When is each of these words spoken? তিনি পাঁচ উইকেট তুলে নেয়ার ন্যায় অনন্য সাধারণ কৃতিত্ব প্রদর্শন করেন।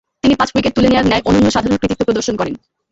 তিনি 0.23 0.33
পাঁচ 0.39 0.49
উইকেট 0.55 0.73
তুলে 0.75 0.89
নেয়ার 0.89 1.07
ন্যায় 1.07 1.25
অনন্য 1.29 1.47
সাধারণ 1.51 1.77
কৃতিত্ব 1.81 2.03
প্রদর্শন 2.07 2.35
করেন। 2.37 2.55